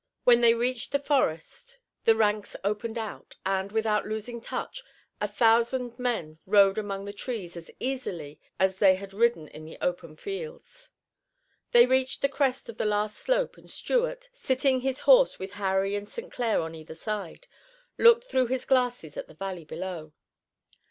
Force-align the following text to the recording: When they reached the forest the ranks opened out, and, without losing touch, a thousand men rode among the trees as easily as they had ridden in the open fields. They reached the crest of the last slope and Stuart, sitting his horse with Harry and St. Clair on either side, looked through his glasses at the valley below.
When 0.23 0.41
they 0.41 0.55
reached 0.55 0.91
the 0.93 0.99
forest 0.99 1.77
the 2.05 2.15
ranks 2.15 2.55
opened 2.63 2.97
out, 2.97 3.35
and, 3.45 3.71
without 3.71 4.07
losing 4.07 4.41
touch, 4.41 4.81
a 5.21 5.27
thousand 5.27 5.99
men 5.99 6.39
rode 6.47 6.79
among 6.79 7.05
the 7.05 7.13
trees 7.13 7.55
as 7.55 7.69
easily 7.79 8.39
as 8.59 8.77
they 8.79 8.95
had 8.95 9.13
ridden 9.13 9.47
in 9.47 9.63
the 9.63 9.77
open 9.79 10.15
fields. 10.15 10.89
They 11.71 11.85
reached 11.85 12.23
the 12.23 12.29
crest 12.29 12.67
of 12.67 12.79
the 12.79 12.83
last 12.85 13.15
slope 13.15 13.57
and 13.57 13.69
Stuart, 13.69 14.29
sitting 14.33 14.81
his 14.81 15.01
horse 15.01 15.37
with 15.37 15.51
Harry 15.61 15.95
and 15.95 16.09
St. 16.09 16.31
Clair 16.31 16.61
on 16.61 16.73
either 16.73 16.95
side, 16.95 17.45
looked 17.99 18.23
through 18.23 18.47
his 18.47 18.65
glasses 18.65 19.17
at 19.17 19.27
the 19.27 19.35
valley 19.35 19.65
below. 19.65 20.13